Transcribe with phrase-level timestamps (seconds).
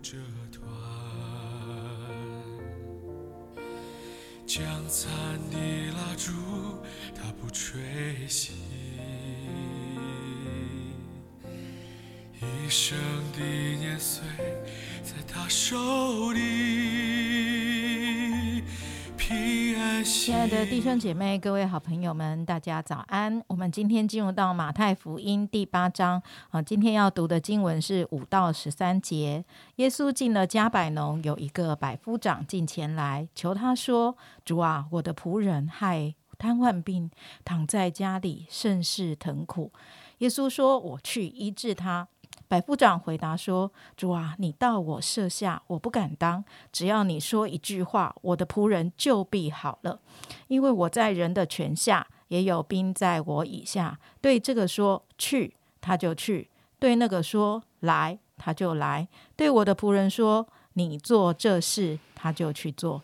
[0.00, 0.16] 这
[0.52, 0.62] 段，
[4.46, 5.10] 将残
[5.50, 5.56] 的
[5.92, 6.32] 蜡烛，
[7.14, 7.80] 它不吹
[8.28, 8.52] 熄，
[12.40, 12.96] 一生
[13.32, 14.22] 的年岁
[15.02, 16.40] 在他手里，
[20.18, 23.42] 亲爱的弟兄姐妹、各位好朋友们，大家早安！
[23.46, 29.44] 我们今天进入到马太福音第八章啊，今天要读的经文是五到十三节。
[29.76, 37.10] 耶稣进了加百农，有一个百夫长进前来求他说：“主啊，我的仆人害瘫痪病，
[37.44, 39.72] 躺在家里，甚是疼苦。”
[40.18, 42.08] 耶稣说：“我去医治他。”
[42.48, 46.42] 百夫长回答说：“主啊，你到我舍下，我不敢当。
[46.72, 50.00] 只要你说一句话，我的仆人就必好了。
[50.46, 53.98] 因为我在人的权下，也有兵在我以下。
[54.22, 56.48] 对这个说去，他就去；
[56.78, 59.06] 对那个说来，他就来。
[59.36, 63.02] 对我的仆人说你做这事，他就去做。”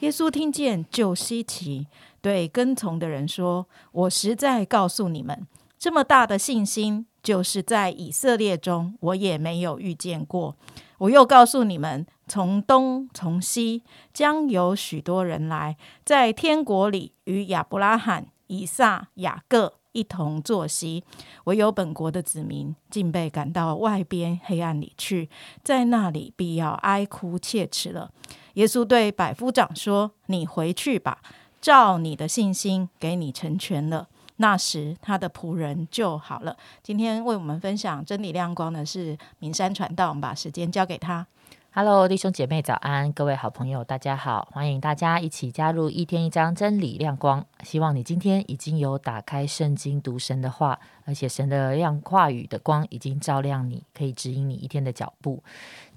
[0.00, 1.86] 耶稣听见就稀奇，
[2.22, 5.46] 对跟从的人说：“我实在告诉你们，
[5.78, 10.54] 这么大的信心。”就是在以色列中，我也没有遇见过。
[10.98, 13.82] 我又告诉你们，从东从西
[14.14, 21.02] 将有许多人来，在天国里与亚伯拉罕、以撒、雅各一同坐席。
[21.46, 25.28] 唯有本国的子民，竟被赶到外边黑暗里去，
[25.64, 28.12] 在那里必要哀哭切齿了。
[28.54, 31.18] 耶稣对百夫长说：“你回去吧，
[31.60, 34.06] 照你的信心，给你成全了。”
[34.36, 36.56] 那时，他的仆人就好了。
[36.82, 41.26] 今天为我们分享真理亮光的是明山传道，我们把时间交给他。
[41.72, 47.44] Hello，弟兄姐妹早安，各位好朋友大家好，欢迎大家一起加入一天一张真理亮光。
[47.62, 55.42] 希望你今天已经有打开圣经读神的话，而且神的亮话语的光已经照亮你，可以指引你一天的脚步。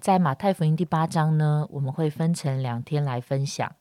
[0.02, 3.72] 在马太福音第八章呢，我们会分成两天来分享。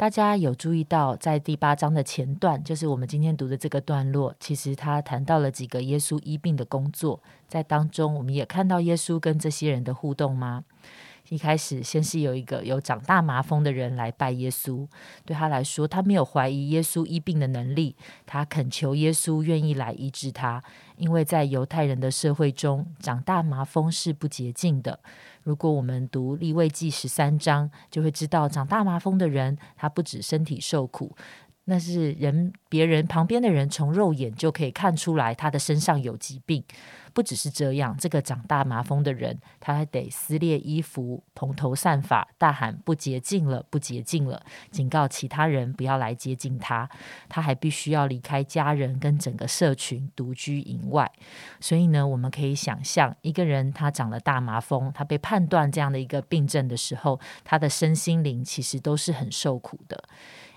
[0.00, 10.64] 大家有注意到，在第八章的前段，就是我们今天读的这个段落，其实他谈到了几个耶稣医病的工作，在当中我们也看到耶稣跟这些人的互动吗？
[11.28, 14.88] 一开始，先是有一个有长大麻风的人来拜耶稣，
[15.26, 17.94] 对他来说，他没有怀疑耶稣医病的能力，
[18.24, 20.64] 他恳求耶稣愿意来医治他，
[20.96, 24.98] 因为在犹太人的社会中，长大麻风是不洁净的。
[25.42, 31.16] 如果我们读立位记十三章，就会知道长大麻风的人，他不止身体受苦，
[31.64, 36.64] 那是人别人旁边的人从肉眼就可以看出来他的身上有疾病。
[37.12, 44.40] 不只是这样，这个长大麻风的人，他还得撕裂衣服、蓬头散发，大喊不洁净了，不洁净了，
[44.70, 46.88] 警告其他人不要来接近他。
[47.28, 51.10] 他还必须要离开家人跟整个社群，独居营外。
[51.58, 60.00] 所以呢，我们可以想象，一个人他长了大麻风，他被判断这样的一个病症的时候，他的身心灵其实都是很受苦的。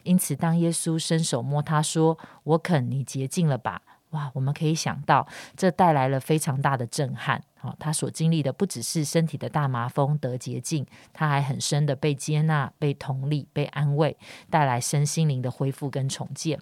[0.04, 3.82] 因此，当耶稣伸手摸他说：“我肯你洁净了吧。”
[4.12, 7.42] 哇，我们可以想到，这带来了非常大的震撼。
[7.62, 14.16] 哦，他所经历的不只是身体的大麻风得洁净，他还很深的被接纳、被同理、被安慰，
[14.52, 16.60] 带来身心灵的恢复跟重建。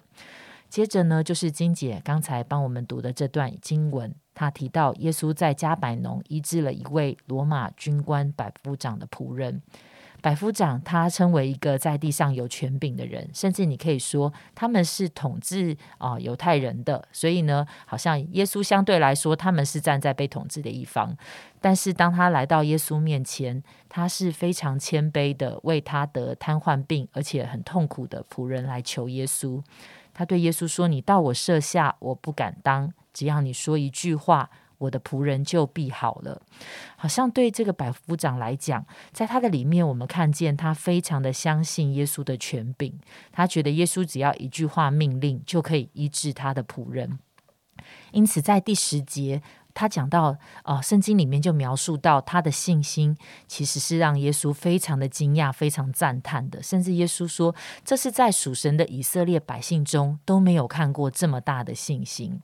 [0.70, 9.60] 接着呢，就是金姐刚才帮我们读的这段经文，她提到耶稣在加百农医治了一位罗马军官百夫长的仆人。
[10.22, 21.14] 百夫长他称为一个在地上有权柄的人，甚至你可以说他们是统治啊、犹太人的，所以呢，好像耶稣相对来说他们是站在被统治的一方。
[21.60, 29.60] 但是当他来到耶稣面前，他是非常谦卑的，为他得瘫痪病而且很痛苦的仆人来求耶稣。
[30.14, 34.48] 他对耶稣说：“你到我舍下，我不敢当，只要你说一句话。”
[34.82, 36.42] 我的仆人就必好了，
[36.96, 42.92] 好像对这个百夫长来讲，在他的里面，我们看见他非常的相信耶稣的权柄，
[43.30, 47.20] 他觉得耶稣只要一句话命令，就可以医治他的仆人。
[48.10, 49.42] 因此，在第十节，
[49.74, 53.16] 他讲到，哦，圣经里面就描述到他的信心，
[53.46, 56.62] 其实是让耶稣非常的惊讶、非常赞叹的。
[56.62, 57.54] 甚至耶稣说，
[57.84, 62.40] 这是在属神的以色列百姓中都没有看过这么大的信心。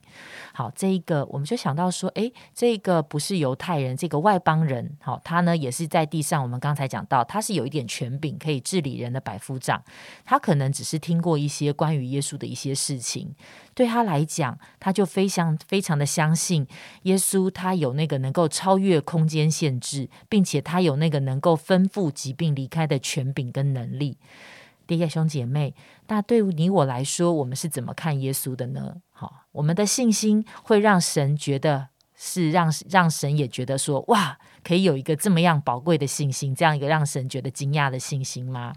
[0.53, 6.41] 好，这一个我们就想到说，诶，这个不是犹太人，这个外邦人，好，他呢也是在地上。
[6.41, 9.83] 我们刚才讲到，他是有一点权柄可以治理人的百夫长，
[10.25, 13.35] 他可能只是听过一些关于耶稣的一些事情。
[13.73, 16.67] 对他来讲，他就非常非常的相信
[17.03, 24.17] 耶耶稣，他有那个能够超越空间限制，并且他有那个能够吩咐疾病离开的权柄跟能力。
[24.87, 25.75] 弟兄姐妹，
[26.07, 28.95] 那对于你我来说，我们是怎么看耶稣的呢？
[29.11, 38.73] 好，我们的信心会让神觉得是让让神也觉得说，哇，可以有一个这么样宝贵的信心，这样一个让神觉得惊讶的信心吗？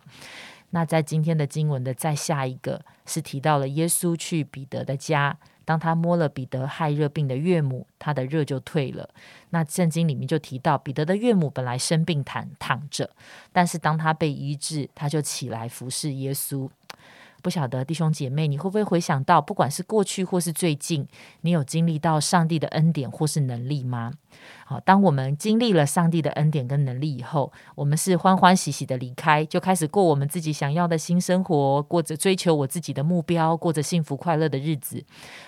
[0.70, 9.08] 那在今天的经文的再下一个是提到了耶稣去彼得的家，当他摸了彼得害热病的岳母，他的热就退了。
[9.50, 13.10] 那圣经里面就提到，彼得的岳母本来生病躺躺着，
[13.52, 16.68] 但是当他被医治，他就起来服侍耶稣。
[17.42, 21.06] 不晓得弟兄姐妹，你会不会回想到，不管是过去或是最近，
[21.40, 24.12] 你有经历到上帝的恩典或是能力吗？
[24.64, 35.04] 好，当我们经历了上帝的恩典跟能力以后，我们是欢欢喜喜的离开，就开始过我们自己想要的新生活，过着追求我自己的目标，过着幸福快乐的日子，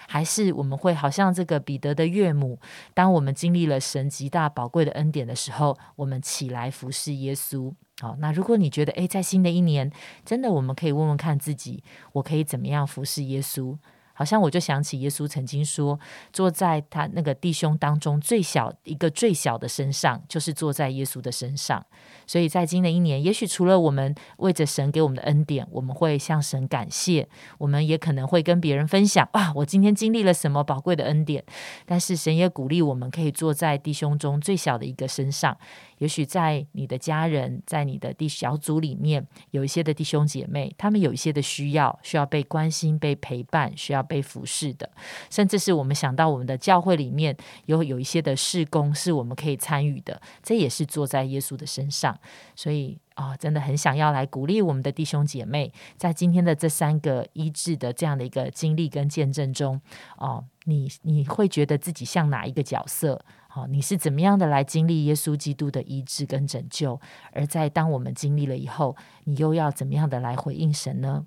[0.09, 2.59] 还是我们会好像这个彼得的岳母，
[2.93, 7.73] 当我们经历了神极大宝贵的恩典的时候，我们起来服侍耶稣。
[8.01, 9.91] 好，那如果你觉得，诶，在新的一年，
[10.25, 11.83] 真的我们可以问问看自己，
[12.13, 13.77] 我可以怎么样服侍耶稣？
[14.17, 15.99] 好像我就想起耶稣曾经说，
[16.33, 21.85] 坐在他那个弟兄当中最小一个最小的身上，就是坐在耶稣的身上。
[22.25, 31.45] 所以在新的一年，也许除了我们为着神给我们的恩典，我们会向神感谢，我们也可能会跟别人分享啊，我今天经历了什么宝贵的恩典。
[31.85, 35.59] 但是神也鼓励我们可以坐在弟兄中最小的一个身上。
[36.05, 44.91] 也许在你的家人，在你的弟小组里面，有一些的弟兄姐妹，他们有一些的需要，需要被关心、被陪伴，需要被服侍的。
[45.31, 47.35] 甚至是我们想到我们的教会里面
[47.65, 52.15] 有有一些的事工是我们可以参与的，这也是坐在耶稣的身上。
[52.55, 59.81] 所以啊，真的很想要来鼓励我们的弟兄姐妹，在今天的这三个医治的这样的一个经历跟见证中，
[60.19, 63.25] 哦，你你会觉得自己像哪一个角色？
[63.55, 67.01] 好，你是怎么样的来经历耶稣基督的医治跟拯救？
[67.31, 68.97] 而在当我们经历了以后，
[69.27, 71.25] 你又要怎么样的来回应神呢？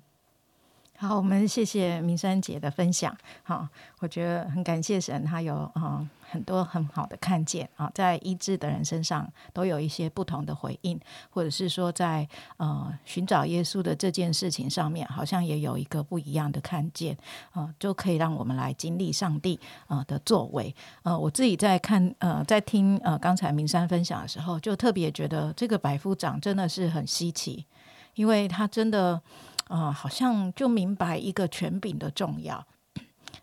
[1.00, 3.16] 好，我们谢谢明山姐的分享。
[3.44, 3.68] 好，
[4.00, 10.98] 我觉得很感谢神，他有啊很多很好的看见啊，在医治的人身上都有一些不同的回应，
[11.30, 17.16] 或者是说在呃寻找耶稣的这件事情上面，好像也有一个不一样的看见
[17.52, 20.74] 啊，就可以让我们来经历上帝啊的作为。
[21.04, 27.64] 呃，我自己在看呃在听呃刚才明山分享的时候，就特别觉得这个百夫长真的是很稀奇，
[28.16, 29.22] 因为他真的。
[29.68, 32.66] 啊，好像就明白一个权柄的重要。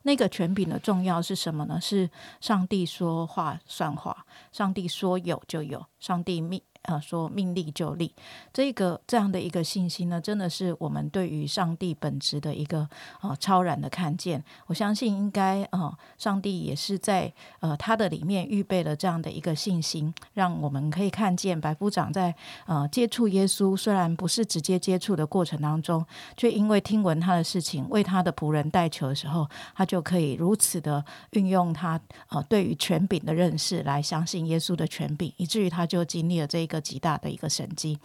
[0.03, 1.79] 那个权柄的重要是什么呢？
[1.81, 6.61] 是上帝说话算话，上帝说有就有，上帝命。
[6.85, 8.13] 呃，说命立就立，
[8.53, 12.87] 这个这样的一个信心呢，真的是我们对于上帝本质的一个
[13.21, 14.43] 呃超然的看见。
[14.67, 22.35] 我相信应该呃，上帝也是在呃他的里面预备了这样的一个信心，让我们可以看见白夫长在
[22.67, 26.05] 呃接触耶稣，虽然不是直接接触的过程当中，
[26.37, 31.99] 却因为听闻他的事情，为他的仆人代求的时候，他就可以如此的运用他
[32.29, 36.74] 呃对于权柄的认识来相信耶稣的权柄，以至于他就经历了这个。
[36.79, 37.99] 极大的一个神迹。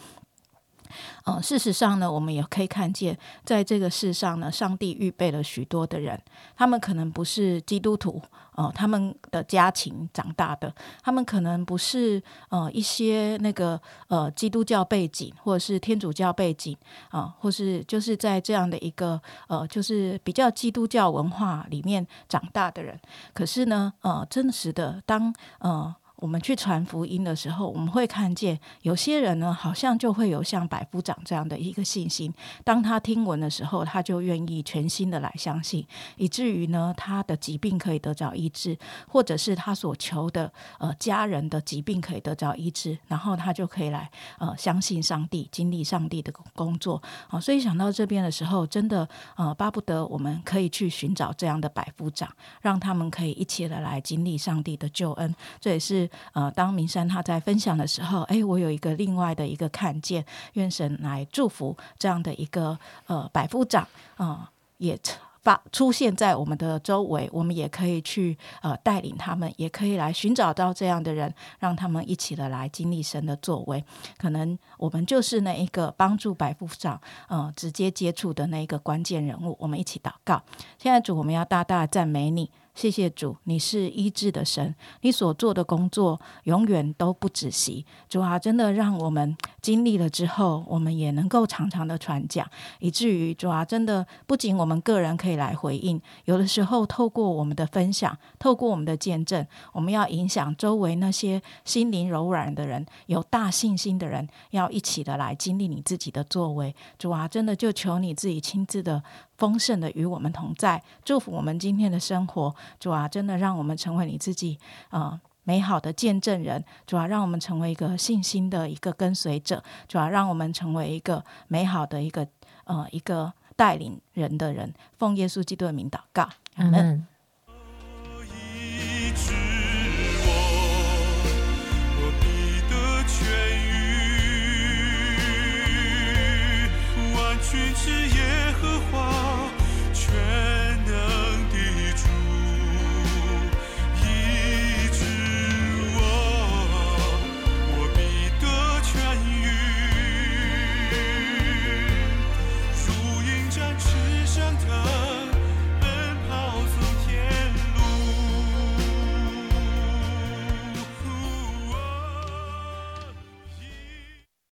[1.25, 6.21] 嗯，事实上呢，我们也可以看见，在这个世上呢，上帝预备了许多的人，
[6.57, 8.21] 他们可能不是基督徒，
[8.57, 16.77] 呃，他们的家庭长大的，他们可能不是呃一些那个呃基督教背景，或者是天主教背景
[17.11, 22.99] 啊，或是就是在这样的一个呃，就是比较基督教文化里面长大的人，
[23.33, 25.95] 可是呢，呃，真实的当呃。
[26.21, 32.33] 我们去传福音的时候，我们会看见有些人呢，好像就会有像百夫长这样的一个信心。
[32.63, 35.87] 当他听闻的时候，他就愿意全心的来相信，
[36.17, 47.41] 以至于呢，他的疾病可以得着医治，或者是他所求的呃家人的疾病可以得着医治，然后他就可以来呃相信上帝，经历上帝的工作啊。
[47.41, 52.29] 所以想到这边的时候，真的呃巴不得我们可以去寻找这样的百夫长，
[52.61, 55.35] 让他们可以一起的来经历上帝的救恩。
[55.59, 56.10] 这也是。
[56.33, 60.25] 呃，当明山他在分享的时候，哎，我有一个另外的一个看见，
[60.55, 63.87] 愿神来祝福这样的一个呃百夫长
[64.17, 64.99] 啊，也
[65.43, 73.83] 发出现在我们的周围，我们也可以去呃带领他们，也可以来寻找到这样的人，让他们一起的来经历神的作为。
[74.19, 79.57] 可能我们就是那一个帮助百夫长呃直接接触的那一个关键人物。
[79.59, 80.43] 我们一起祷告，
[80.79, 82.51] 现在主，我们要大大赞美你。
[82.81, 87.85] 谢谢主，你是医治的神，你所做的工作永远都不止息。
[88.09, 106.75] 主啊，真的让我们经历了之后，我们也能够常常的传讲，以至于主啊，真的不仅我们个人可以来回应，有的时候透过我们的分享，透过我们的见证，我们要影响周围那些心灵柔软的人，有大信心的人，要一起的来经历你自己的作为。
[106.99, 109.03] 主啊，真的就求你自己亲自的。
[109.41, 112.55] 丰盛的与我们同在，祝福我们今天的生活。
[112.79, 114.59] 主啊，真的让我们成为你自己
[114.91, 116.63] 啊、呃美好的见证人。
[116.87, 119.65] 主啊，让我们成为一个信心的一个跟随者。
[119.89, 122.29] 主啊，让我们成为一个美好的一个
[122.65, 124.75] 呃一个带领人的人。
[124.99, 127.07] 奉耶稣基督的名祷告，阿门。